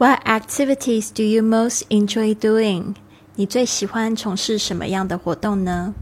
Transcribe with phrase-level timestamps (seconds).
[0.00, 2.94] What activities do you most enjoy doing？
[3.34, 5.92] 你最喜欢从事什么样的活动呢？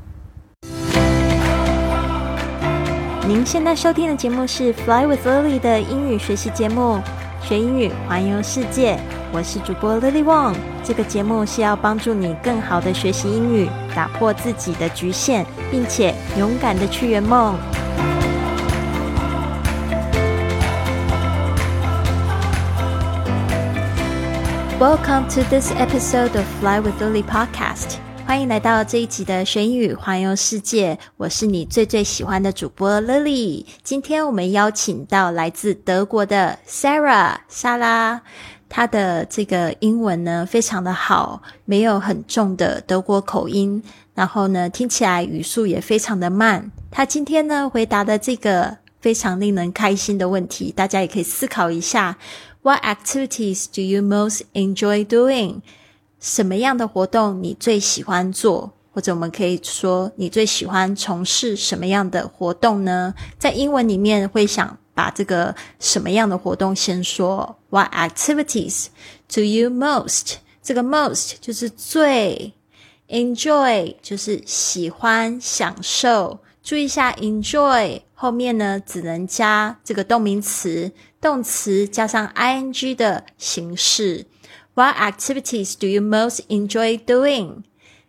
[3.27, 7.01] 您现在收听的节目是《Fly with Lily》的英语学习节目，
[7.43, 9.01] 学英语环游世界。
[9.33, 10.55] 我是主播 Lily Wong。
[10.85, 17.55] 这个节目是要帮助你更好的学习英语，打破自己的局限，并且勇敢的去圆梦。
[24.79, 27.97] Welcome to this episode of Fly with Lily podcast。
[28.27, 30.99] 欢迎来到这一集的学英语环游世界。
[31.17, 33.65] 我是你最最喜欢的主播 Lily。
[33.83, 38.21] 今天我们邀请到来自德国的 Sarah 莎拉，
[38.69, 43.83] 她的这个英文呢非常的好，没有很重的德国口音，
[44.15, 46.71] 然后呢听起来语速也非常的慢。
[46.91, 52.19] 她今天呢回答的这个非常令人开心的问题，大家也可以思考一下。
[52.67, 55.61] What activities do you most enjoy doing？
[56.19, 58.73] 什么样的活动你最喜欢做？
[58.93, 63.15] 或者我们可以说，你最喜欢从事什么样的活动呢？
[63.39, 67.57] 在英文里面会想把这个什么样的活动先说。
[67.71, 68.87] What activities
[69.33, 70.35] do you most？
[70.61, 72.53] 这个 most 就是最
[73.07, 76.41] ，enjoy 就是喜欢、享受。
[76.65, 80.91] 注意一下，enjoy 后面呢只能加这个动名词。
[81.21, 84.27] 动词加上 ing 的形式。
[84.75, 87.63] What activities do you most enjoy doing？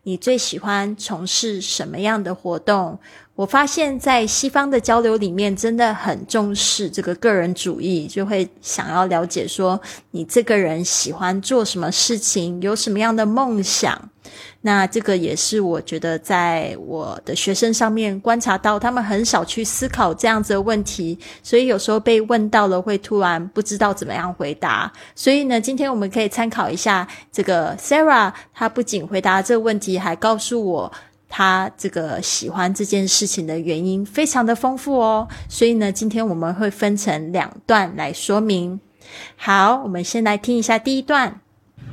[0.03, 2.99] 你最喜欢从事什么样的活动？
[3.37, 14.09] 我发现，在西方的交流里面，真的很重视这个个人主义，就会想要了解说，你这个人喜欢做什么事情，有什么样的梦想。
[14.61, 24.91] 那这个也是我觉得在我的学生上面观察到，他们很少去思考这样子的问题，所以有时候被问到了会突然不知道怎么样回答。
[25.13, 30.91] 所以呢，今天我们可以参考一下这个 Sarah，她不仅回答这个问题，还告诉我
[31.29, 35.27] 他这个喜欢这件事情的原因，非常的丰富哦。
[35.49, 38.79] 所以呢，今天我们会分成两段来说明。
[39.35, 41.41] 好，我们先来听一下第一段。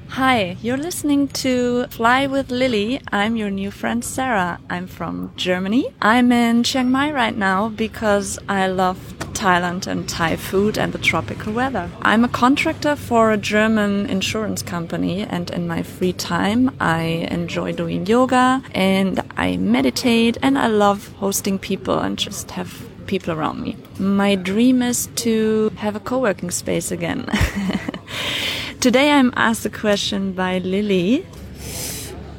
[0.09, 3.01] Hi, you're listening to Fly with Lily.
[3.11, 4.61] I'm your new friend Sarah.
[4.71, 5.93] I'm from Germany.
[6.01, 8.99] I'm in Chiang Mai right now because I love
[9.33, 11.91] Thailand and Thai food and the tropical weather.
[12.03, 17.73] I'm a contractor for a German insurance company and in my free time I enjoy
[17.73, 23.61] doing yoga and I meditate and I love hosting people and just have people around
[23.61, 23.77] me.
[23.99, 27.29] My dream is to have a co-working space again.
[28.84, 31.26] Today I'm asked a question by Lily.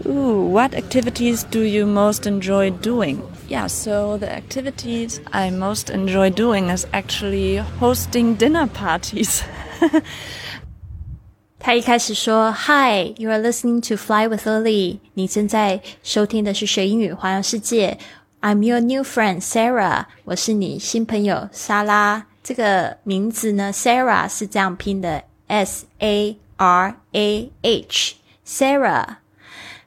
[0.07, 3.21] Ooh, what activities do you most enjoy doing?
[3.49, 9.43] Yeah, so the activities I most enjoy doing is actually hosting dinner parties.
[11.59, 15.01] 他一开始说：“Hi, you are listening to Fly with Lily。
[15.13, 17.99] 你正在收听的是学英语环游世界。
[18.41, 20.07] I'm your new friend Sarah。
[20.25, 22.27] 我是你新朋友莎拉。
[22.43, 29.18] 这个名字呢，Sarah 是这样拼的。” S A R A H Sarah，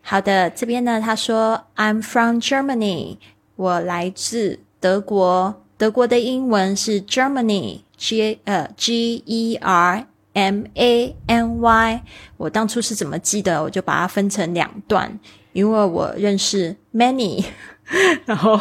[0.03, 3.19] 好的，这边呢，他说 I'm from Germany，
[3.57, 12.03] 我来自德国，德国的英文是 Germany，G 呃 G E R M A N Y。
[12.37, 13.63] 我当初是怎么记得？
[13.63, 15.19] 我就把它分成两段，
[15.53, 17.45] 因为我认识 many，
[18.27, 18.61] 然后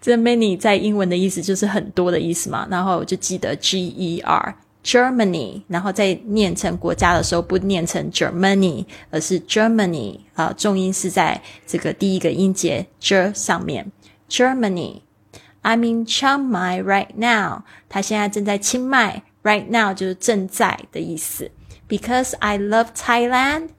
[0.00, 4.54] 这 many 在英文的意思就是很多的意思嘛，然后我就记得 G E R。
[4.86, 13.90] Germany，然后在念成国家的时候不念成 Germany，而是 Germany 啊，重音是在这个第一个音节 j 上面。
[14.30, 17.64] Germany，I'm in Chiang Mai right now。
[17.88, 21.50] 他现在正在清迈，right now 就是正在的意思。
[21.88, 23.70] Because I love Thailand。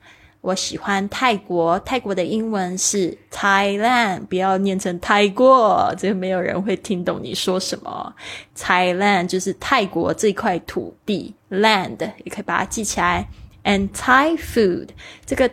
[0.42, 8.14] 我喜欢泰国，泰国的英文是 Thailand，不要念成泰国，这个没有人会听懂你说什么。
[8.56, 13.28] Thailand 就是泰国这块土地，land 也可以把它记起来。
[13.64, 14.90] And Thai food，
[15.26, 15.52] 这个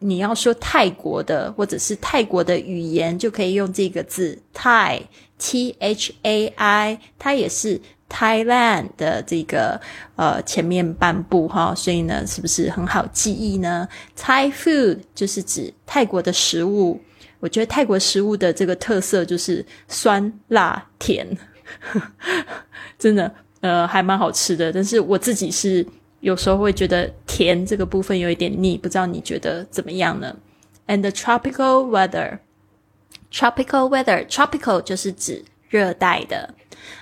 [0.00, 7.80] 你要说泰国的或者是泰国的语言，就可以用这个字 Thai，T H A I，它也是。
[8.12, 9.80] Thailand 的这个
[10.16, 13.88] 呃前面半部哈，所以呢，是不是很好记忆呢
[14.18, 17.00] ？Thai food 就是指泰国的食物。
[17.40, 21.26] 我觉得泰国食物的这个特色就是酸、辣、甜，
[22.98, 24.70] 真的呃还蛮好吃的。
[24.72, 25.84] 但是我自己是
[26.20, 30.36] 有时候会觉得甜这个部分有一点腻，不知道你觉得怎么样呢
[30.86, 36.54] ？And the tropical weather，tropical weather，tropical 就是指热带的。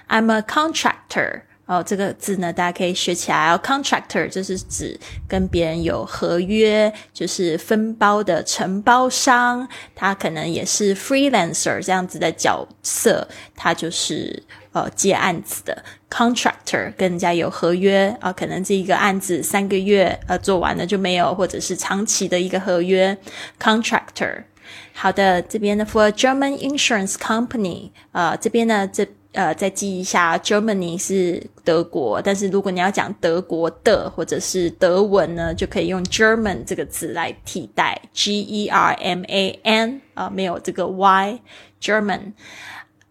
[0.09, 3.57] I'm a contractor 哦，这个字呢，大家可以学起来。
[3.59, 4.99] Contractor 就是指
[5.29, 14.43] 跟别人有合约，就是分包的承包商，他可能也是 freelancer 这样子的角色，他就是
[14.73, 23.17] 呃接案子的 contractor，跟人家有合约啊，可能这一个案子三个月呃做完了就没有，或者是长期的一个合约
[23.61, 24.43] contractor。
[24.93, 42.33] 好的，这边呢，for German insurance company，呃，这边呢，这呃，再记一下，Germany 是德国，但是如果你要讲德国的或者是德文呢，就可以用 German 这个字来替代，G E R M A N 啊，没有这个 Y，German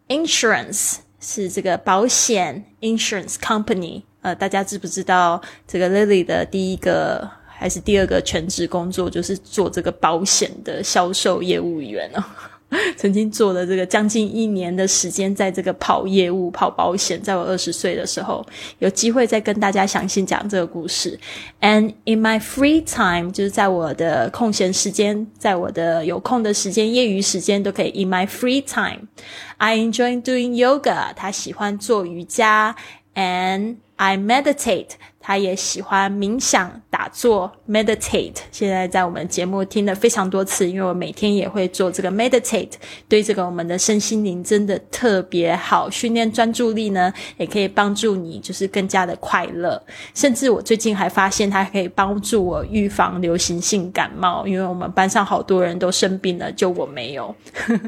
[0.07, 7.30] insurance 是这个保险 insurance company，呃，大家知不知道这个 Lily 的第一个？
[7.62, 12.24] 还是第二个全职工作，就是做这个保险的销售业务员哦。
[12.95, 17.19] 曾经做了这个将近一年的时间，在这个跑业务、跑保险。
[17.21, 18.45] 在我二十岁的时候，
[18.77, 21.19] 有机会再跟大家详细讲这个故事。
[21.62, 28.04] And in my free time，就是在我的空闲时间，在我的有空的时间、业余时间都可以。
[28.04, 31.13] In my free time，I enjoy doing yoga。
[31.16, 32.75] 他喜欢做瑜伽
[33.16, 34.92] ，and I meditate。
[35.29, 38.33] 他也喜欢冥想、打坐 （meditate）。
[38.51, 42.71] 现在在我们节目听了非常多次，因为我每天也会做这个 meditate，
[43.07, 45.87] 对这个我们的身心灵真的特别好。
[45.87, 49.79] 训练专注力呢，也可以帮助你就是更加的快乐。
[50.15, 57.35] 甚至我最近还发现，它可以帮助我预防流行性感冒，因为我们班上好多人都生病了，就我没有。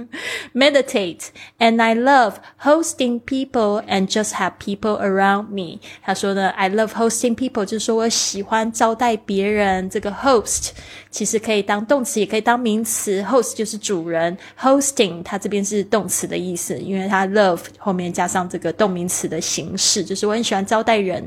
[0.53, 5.79] Meditate，and I love hosting people and just have people around me。
[6.03, 7.30] 他说呢，I love hosting。
[7.35, 10.69] People 就是说我喜欢招待别人，这个 host
[11.09, 13.21] 其实可以当动词，也可以当名词。
[13.23, 21.21] host 就是主人，hosting 它这边是动词的意思，因为它 love 后面加上这个动名词的形式，就是我很喜欢招待人。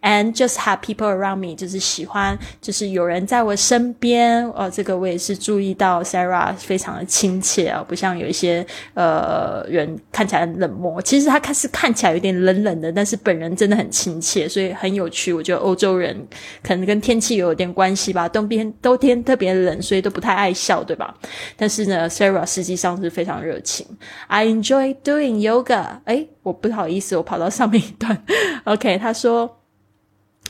[0.00, 4.48] And just have people around me 就是喜欢，就是有人在我身边。
[4.50, 8.64] 哦，这个我也是注意到，Sarah 非常的亲切啊，不像有一些
[8.94, 11.02] 呃人看起来很冷漠。
[11.02, 15.33] 其实他看是看起来有点冷冷的，但是本人真的很亲切，所以很有趣。
[15.34, 16.26] 我觉得欧洲人
[16.62, 21.14] 可能跟天气有点关系吧，冬天冬天特别冷，所以都不太爱笑，对吧？
[21.56, 23.86] 但是呢，Sarah 实际上是非常热情。
[24.28, 25.98] I enjoy doing yoga。
[26.04, 28.24] 哎，我不好意思，我跑到上面一段。
[28.64, 29.60] OK，他说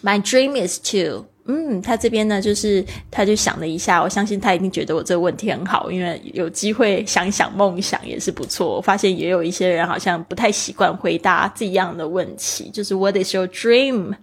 [0.03, 1.27] ，My dream is to。
[1.47, 8.77] 嗯，他这边呢，就是他就想了一下，我相信他一定觉得我这个问题很好，因为有机会想想梦想也是不错。
[8.77, 14.15] 我发现也有一些人好像不太习惯回答这样的问题，就是 What is your dream？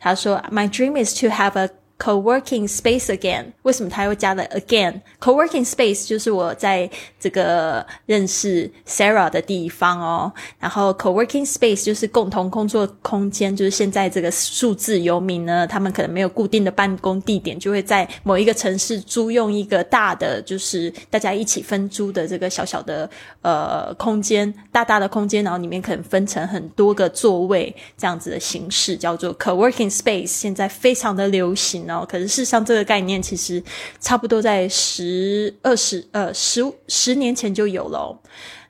[0.00, 6.88] 他说，My dream is to have a Co-working space again，为什么他又加了 again？Co-working space 就是我在
[7.18, 10.30] 这个认识 Sarah 的地方哦。
[10.60, 23.08] 然后 Co-working space 就是共同工作空间，就是现在这个数字游民呢，他们可能没有固定的办公地点，就会在某一个城市租用一个大的，就是大家一起分租的这个小小的
[23.40, 31.85] 呃空间，大大的空间，然后里面可能分成很多个座位这样子的形式，叫做 Co-working space，现在非常的流行。
[31.87, 33.63] 然后，可是事实上，这个概念其实
[33.99, 38.19] 差不多在十二十呃十十年前就有了。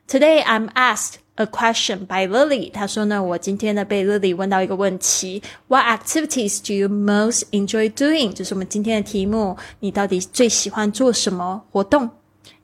[0.08, 2.70] Today I'm asked a question by Lily。
[2.70, 8.32] 他说呢，我今天呢被 Lily 问到一个问题：What activities do you most enjoy doing？
[8.32, 12.10] 就是我们今天的题目，你到底最喜欢做什么活动？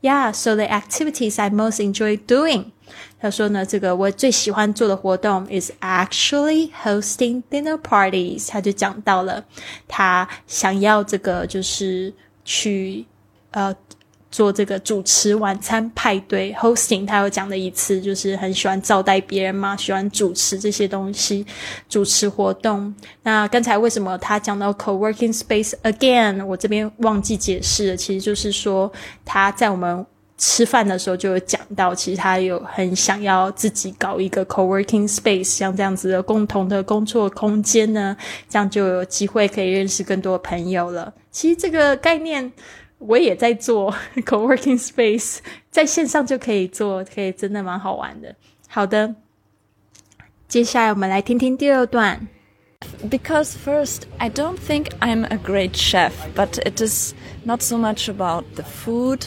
[0.03, 2.67] Yeah, so the activities I most enjoy doing.
[3.24, 8.50] 他说呢，这个我最喜欢做的活动 is actually hosting dinner parties。
[8.50, 9.42] 他就讲到了，
[9.88, 12.14] 他想要这个就是
[12.44, 13.06] 去
[13.52, 13.74] 呃
[14.30, 17.08] 做这个主持晚餐派对 hosting。
[17.08, 21.46] 他有讲的一次，就是很喜欢招待别人嘛，喜欢主持这些东西，
[21.88, 22.94] 主持活动。
[23.22, 26.46] 那刚才为什么他讲到 co-working space again？
[26.46, 28.92] 我这边忘记解释了，其实就是说
[29.24, 30.06] 他在我们。
[30.38, 38.18] 吃饭的时候就有讲到，其实他有很想要自己搞一个 co-working space，像这样子的共同的工作空间呢，
[38.50, 41.14] 这样就有机会可以认识更多朋友了。
[41.32, 42.52] 其实这个概念
[42.98, 43.94] 我也在做
[44.26, 45.38] co-working space，
[45.70, 48.36] 在线上就可以做，可以真的蛮好玩的。
[48.68, 49.16] 好的，
[50.48, 52.28] 接下来我们来听听第二段。
[53.10, 57.14] Because first, I don't think I'm a great chef, but it is
[57.46, 59.22] not so much about the food.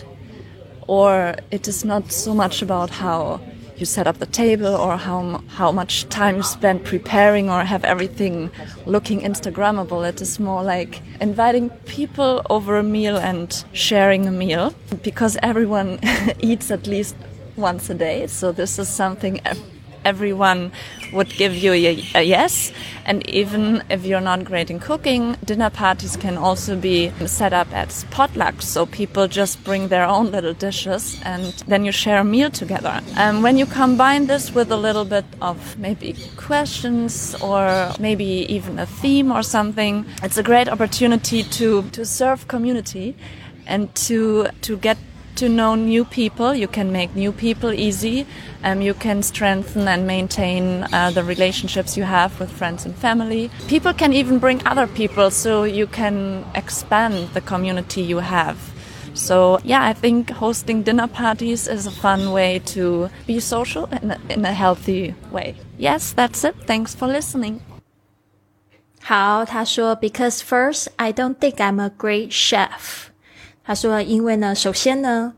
[0.87, 3.41] Or it is not so much about how
[3.77, 7.85] you set up the table or how how much time you spend preparing or have
[7.85, 8.51] everything
[8.87, 10.09] looking instagrammable.
[10.09, 15.99] It is more like inviting people over a meal and sharing a meal because everyone
[16.41, 17.17] eats at least
[17.57, 18.27] once a day.
[18.27, 19.41] So this is something
[20.07, 20.71] everyone
[21.13, 22.73] would give you a, a, yes.
[23.05, 27.69] And even if you're not great in cooking, dinner parties can also be set up
[27.73, 28.63] as potlucks.
[28.63, 33.01] So people just bring their own little dishes and then you share a meal together.
[33.17, 38.79] And when you combine this with a little bit of maybe questions or maybe even
[38.79, 43.17] a theme or something, it's a great opportunity to, to serve community
[43.67, 44.97] and to, to get
[45.36, 46.54] to know new people.
[46.54, 48.26] You can make new people easy.
[48.64, 53.50] Um, you can strengthen and maintain uh, the relationships you have with friends and family.
[53.68, 58.58] People can even bring other people, so you can expand the community you have.
[59.14, 64.12] So yeah, I think hosting dinner parties is a fun way to be social in
[64.12, 65.56] a, in a healthy way.
[65.78, 66.56] Yes, that's it.
[66.66, 67.62] Thanks for listening.
[69.04, 73.10] 好，他说，Because first, I don't think I'm a great chef.
[73.67, 75.35] 他说：“因为呢，首先呢，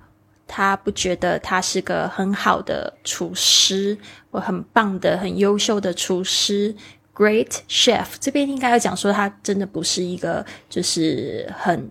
[0.46, 3.96] 他不觉得他是个很好的厨师，
[4.30, 6.74] 或很棒的、很优秀的厨师
[7.14, 8.04] ，great chef。
[8.20, 11.90] 这边应该要讲说，他真的不是一个就是很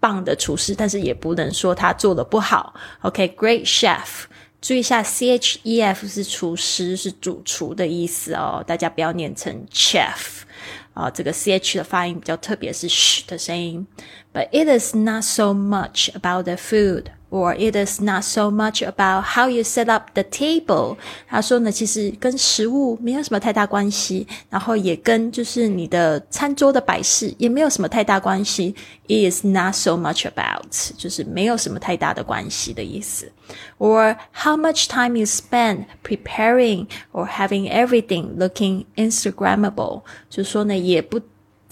[0.00, 2.74] 棒的厨师，但是也不能说他做的不好。
[3.02, 4.24] OK，great chef。
[4.62, 10.44] 注意一下，C H E F 是厨师，是主厨的意思哦，大家不要念成 chef。”
[10.93, 13.85] 啊，这个 ch 的发音比较特别，是 sh 的声音。
[14.33, 17.05] But it is not so much about the food.
[17.31, 20.95] or it is not so much about how you set up the table。
[21.27, 28.73] 他说呢，其实跟食物没有什么太大关系，然后也跟就是你的餐桌的摆饰也没有什么太大关系。
[29.07, 33.31] It is not so much about，就是没有什么太大的关系的意思。
[33.77, 41.19] Or how much time you spend preparing or having everything looking Instagrammable，就说呢也不。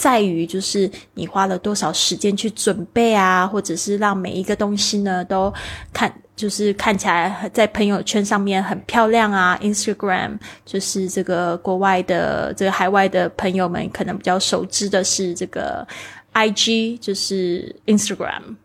[0.01, 5.53] 在于就是你花了多少时间去准备啊，或者是让每一个东西呢都
[5.93, 9.59] 看，就是看起来在朋友圈上面很漂亮啊。
[9.63, 15.87] Instagram 就是这个国外的这个海外的朋友们可能比较熟知的是这个
[16.33, 18.57] IG，就是 Instagram，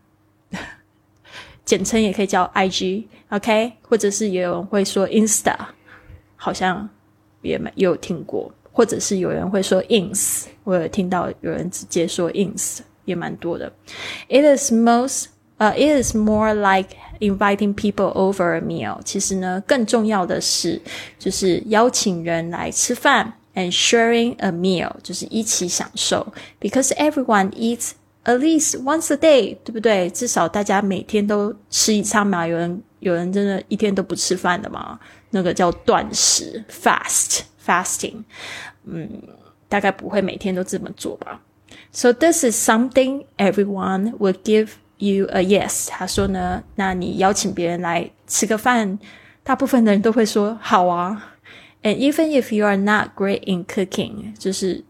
[1.65, 5.57] 简称也可以叫 IG，OK，或者是也有人会说 Insta，
[6.37, 6.87] 好像
[7.41, 8.49] 也没有听过。
[8.75, 13.71] 或者是有人会说 ins，我有听到有人直接说 ins，也蛮多的。
[14.27, 15.27] It is most
[15.57, 16.89] 呃，it is more like
[17.21, 18.99] inviting people over a meal。
[19.05, 20.81] 其实呢，更重要的是
[21.17, 26.33] 就是邀请人来吃饭，and sharing a meal，就是一起享受。
[26.59, 27.91] Because everyone eats
[28.25, 30.09] at least once a day，对不对？
[30.09, 32.45] 至少大家每天都吃一餐嘛。
[32.45, 34.99] 有人有人真的一天都不吃饭的嘛？
[35.29, 37.43] 那个叫断食 （fast）。
[37.64, 38.24] fasting，
[38.84, 39.08] 嗯，
[39.68, 41.40] 大概不会每天都这么做吧。
[41.92, 45.88] So this is something everyone would give you a yes。
[45.88, 48.98] 他说呢，那你邀请别人来吃个饭，
[49.42, 51.36] 大部分的人都会说好啊。
[51.82, 54.84] And even if you are not great in cooking，就是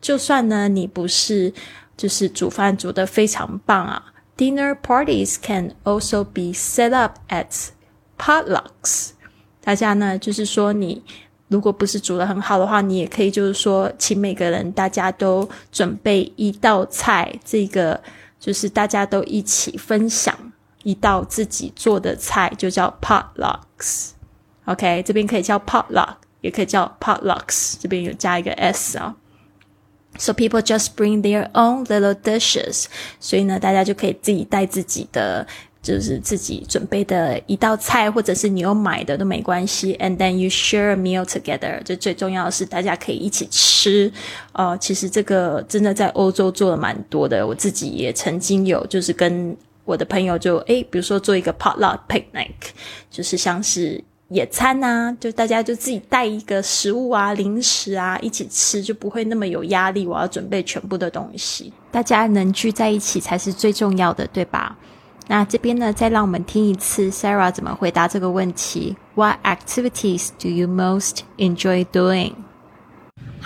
[0.00, 1.52] 就算呢你不是
[1.96, 7.70] 就是煮饭煮的非常棒啊，dinner parties can also be set up at
[8.16, 9.10] potlucks。
[9.62, 11.02] 大家呢就是说你。
[11.47, 18.01] 如果不是煮的很好的话，你也可以就是说，请每个人大家都准备一道菜，这个
[18.39, 20.35] 就是大家都一起分享
[20.83, 24.09] 一道自己做的菜，就叫 potlucks。
[24.65, 29.15] OK，这边可以叫 potluck，也可以叫 potlucks，这边有加一个 s 啊。
[30.17, 32.85] So people just bring their own little dishes，
[33.19, 35.45] 所以呢，大家就可以自己带自己的。
[35.85, 39.93] 就是自己准备的一道菜，或者是你有买的都没关系。
[40.01, 44.11] And then you share a meal together，就最重要的是大家可以一起吃。
[44.53, 52.49] 呃，其实这个真的在欧洲做的蛮多的，我自己也曾经有，就是跟我的朋友就诶，比如说做一个 potluck picnic，
[53.11, 60.07] 就是像是野餐啊，就大家就自己带一个食物啊、零食啊一起吃，就不会那么有压力。
[60.07, 64.75] 我要准备全部的东西，大家能聚在一起才是最重要的，对吧？
[65.27, 68.95] 那这边呢，再让我们听一次 Sarah 怎么回答这个问题。
[69.15, 72.33] What activities do you most enjoy doing?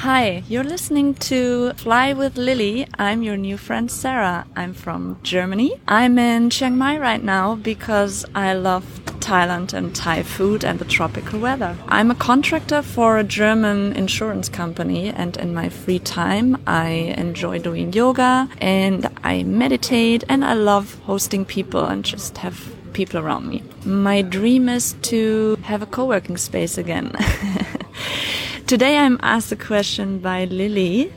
[0.03, 2.87] Hi, you're listening to Fly with Lily.
[2.97, 4.47] I'm your new friend Sarah.
[4.55, 5.73] I'm from Germany.
[5.89, 8.85] I'm in Chiang Mai right now because I love
[9.19, 11.75] Thailand and Thai food and the tropical weather.
[11.89, 17.59] I'm a contractor for a German insurance company and in my free time I enjoy
[17.59, 23.49] doing yoga and I meditate and I love hosting people and just have people around
[23.49, 23.63] me.
[23.83, 27.13] My dream is to have a co-working space again.
[28.69, 31.11] Today I'm asked a question by Lily.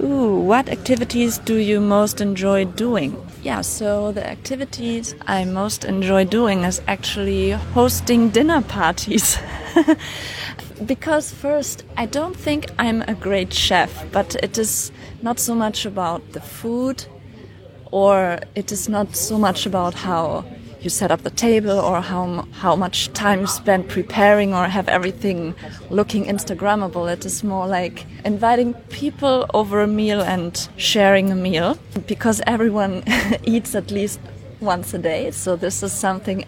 [0.00, 3.20] Ooh, what activities do you most enjoy doing?
[3.42, 9.36] Yeah, so the activities I most enjoy doing is actually hosting dinner parties.
[10.86, 14.92] because first, I don't think I'm a great chef, but it is
[15.22, 17.04] not so much about the food
[17.90, 20.44] or it is not so much about how
[20.80, 24.88] you set up the table or how how much time you spend preparing or have
[24.88, 25.54] everything
[25.90, 27.12] looking instagrammable.
[27.12, 33.02] It is more like inviting people over a meal and sharing a meal because everyone
[33.44, 34.20] eats at least
[34.60, 35.30] once a day.
[35.30, 36.44] So this is something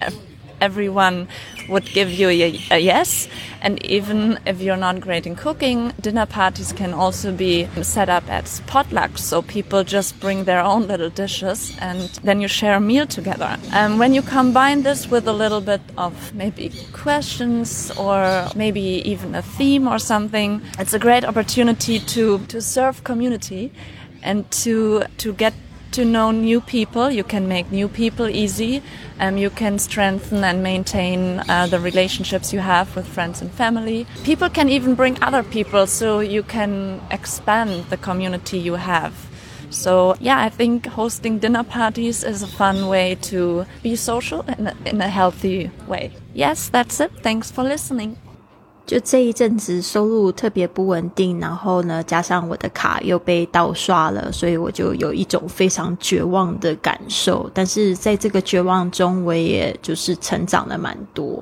[0.60, 1.28] everyone
[1.68, 3.28] would give you a, a, yes.
[3.62, 8.28] And even if you're not great in cooking, dinner parties can also be set up
[8.28, 9.18] as potlucks.
[9.18, 13.56] So people just bring their own little dishes and then you share a meal together.
[13.72, 19.34] And when you combine this with a little bit of maybe questions or maybe even
[19.34, 23.72] a theme or something, it's a great opportunity to, to serve community
[24.22, 25.54] and to, to get
[25.92, 27.10] to know new people.
[27.10, 28.82] You can make new people easy.
[29.18, 34.06] Um, you can strengthen and maintain uh, the relationships you have with friends and family.
[34.24, 39.12] People can even bring other people, so you can expand the community you have.
[39.70, 44.66] So yeah, I think hosting dinner parties is a fun way to be social in
[44.66, 46.12] a, in a healthy way.
[46.34, 47.12] Yes, that's it.
[47.22, 48.16] Thanks for listening.
[48.90, 57.48] 就这一阵子收入特别不稳定，然后呢，加上我的卡又被盗刷了，所以我就有一种非常绝望的感受。
[57.54, 61.40] 但是在这个绝望中，我也就是成长了蛮多。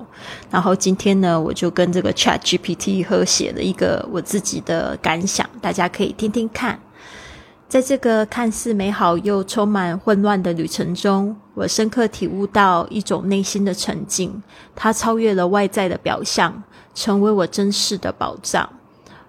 [0.51, 6.79] 然后今天呢，我就跟这个 Chat GPT 合写了一个我自己的感想，大家可以听听看。
[7.67, 14.43] 在这个看似美好又充满混乱的旅程中，我深刻体悟到一种内心的沉静，
[14.77, 16.63] 它超越了外在的表象。
[16.99, 18.69] 成为我真实的宝藏。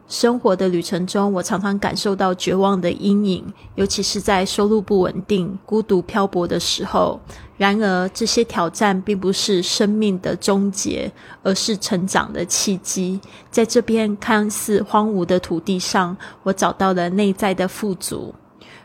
[0.08, 7.22] 生活的旅程中，我常常感受到绝望的阴影，尤其是在收入不稳定、孤独漂泊的时候。
[7.58, 11.12] 然而，这些挑战并不是生命的终结，
[11.44, 13.20] 而是成长的契机。
[13.52, 18.34] 在这片看似荒芜的土地上，我找到了内在的富足。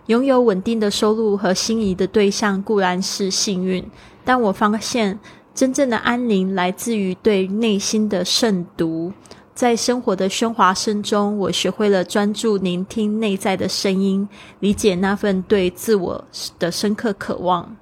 [0.09, 3.83] 拥有稳定的收入和心仪的对象固然是幸运，
[4.27, 5.19] 但我发现。
[5.55, 9.13] 真正的安宁来自于对内心的慎独。
[9.55, 16.25] 在生活的喧哗声中，我学会了专注聆听内在的声音，理解那份对自我
[16.59, 17.77] 的深刻渴望。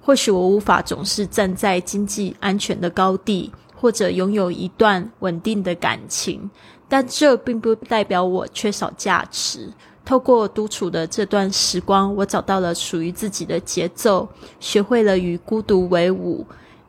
[0.00, 6.48] 或许我无法总是站在经济安全的高地，或者拥有一段稳定的感情，
[6.88, 9.68] 但这并不代表我缺少价值。
[10.04, 14.28] 透过独处的这段时光，我找到了属于自己的节奏，
[14.60, 16.46] 学会了与孤独为伍。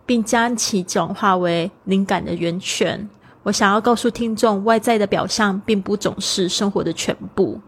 [0.07, 3.07] 并将其转化为灵感的源泉。
[3.43, 7.61] 我想要告诉听众，外在的表象并不总是生活的全部。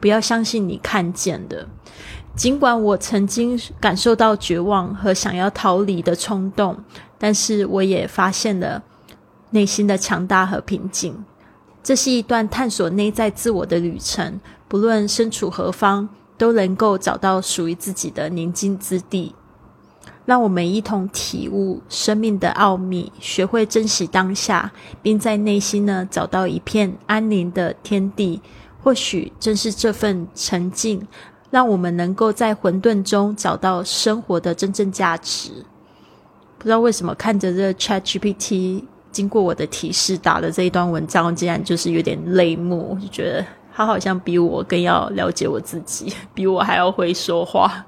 [0.00, 1.68] 不要相信你看见的。
[2.34, 6.76] 尽管我曾经感受到绝望和想要逃离的冲动，
[7.18, 8.82] 但是我也发现了
[9.50, 11.24] 内心的强大和平静。
[11.82, 14.40] 这是一段探索内在自我的旅程。
[14.66, 19.34] 不论身处何方，都能够找到属于自己的宁静之地。
[20.24, 28.40] 让我们一同体悟生命的奥秘，学会珍惜当下，并在内心呢找到一片安宁的天地。
[28.82, 31.06] 或许正是这份沉静，
[31.50, 35.50] 让我们能够在混沌中找到生活的真正价值。
[36.58, 43.44] 不知道为什么看着这 Chat GPT 经过我的提示打的这一段文章，竟然就是有点泪目，就觉得。
[43.74, 47.84] 他好像比我更要了解我自己， 比我还要会说话，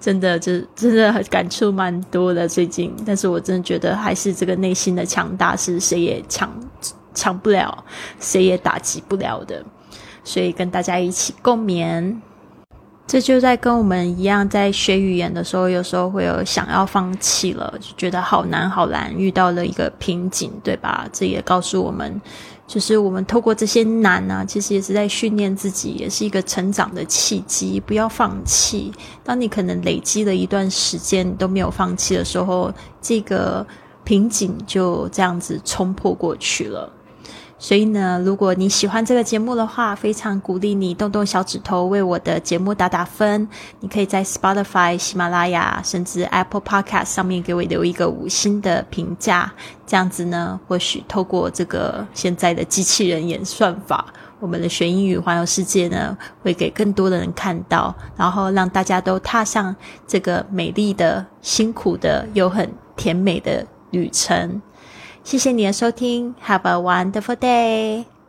[0.00, 2.94] 真的，就真的感触蛮多的最近。
[3.06, 6.50] 但是我真的觉得，还是这个内心的强大是谁也抢
[7.14, 7.84] 抢不了，
[8.18, 9.64] 谁也打击不了的。
[10.24, 12.16] 所以跟大家一起共勉。
[13.06, 21.08] 这就在跟我们一样，在学语言的时候，有时候会有想要放弃了，就觉得好难好难，遇到了一个瓶颈，对吧？
[21.12, 22.20] 这也告诉我们。
[22.70, 27.80] 就是我们透过这些难啊，其实也是在训练自己，也是一个成长的契机。
[27.80, 28.92] 不要放弃。
[29.24, 33.66] 当你可能累积了一段时间都没有放弃的时候，这个
[34.04, 36.88] 瓶颈就这样子冲破过去了。
[37.62, 43.46] 所以呢，如果你喜欢这个节目的话，非常鼓励你动动小指头为我的节目打打分。
[43.80, 49.52] 你可以在 Spotify、喜马拉雅甚至 Apple Podcast 上面给我留一个五星的评价。
[49.86, 54.06] 这样子呢，或许透过这个现在的机器人演算法，
[54.38, 64.62] 我们的学英语环游世界呢，会给更多的人看到，然后让大家都踏上这个美丽的、辛苦的又很甜美的旅程。
[65.22, 68.19] 谢谢你的收听，Have a wonderful day。